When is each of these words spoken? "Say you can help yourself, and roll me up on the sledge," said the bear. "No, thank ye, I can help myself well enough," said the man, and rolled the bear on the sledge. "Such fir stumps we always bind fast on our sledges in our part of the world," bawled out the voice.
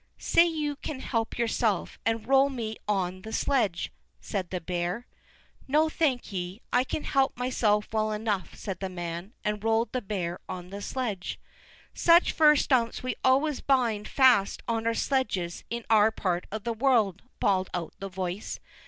"Say 0.17 0.47
you 0.47 0.77
can 0.77 0.99
help 0.99 1.37
yourself, 1.37 1.99
and 2.07 2.27
roll 2.27 2.49
me 2.49 2.71
up 2.71 2.77
on 2.87 3.21
the 3.21 3.31
sledge," 3.31 3.91
said 4.19 4.49
the 4.49 4.59
bear. 4.59 5.05
"No, 5.67 5.89
thank 5.89 6.31
ye, 6.33 6.59
I 6.73 6.83
can 6.83 7.03
help 7.03 7.37
myself 7.37 7.87
well 7.93 8.11
enough," 8.11 8.55
said 8.55 8.79
the 8.79 8.89
man, 8.89 9.35
and 9.43 9.63
rolled 9.63 9.91
the 9.91 10.01
bear 10.01 10.39
on 10.49 10.71
the 10.71 10.81
sledge. 10.81 11.39
"Such 11.93 12.31
fir 12.31 12.55
stumps 12.55 13.03
we 13.03 13.13
always 13.23 13.61
bind 13.61 14.07
fast 14.07 14.63
on 14.67 14.87
our 14.87 14.95
sledges 14.95 15.63
in 15.69 15.85
our 15.87 16.09
part 16.09 16.47
of 16.51 16.63
the 16.63 16.73
world," 16.73 17.21
bawled 17.39 17.69
out 17.75 17.93
the 17.99 18.09
voice. 18.09 18.59